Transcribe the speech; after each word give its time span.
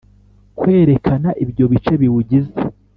Kwerekana 0.59 1.29
ibyo 1.43 1.65
bice 1.71 1.93
biwugize 2.01 2.59